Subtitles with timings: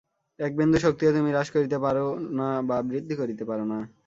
[0.39, 1.95] এক বিন্দু শক্তিও তুমি হ্রাস করিতে পার
[2.37, 3.77] না বা বৃদ্ধি করিতে পার না।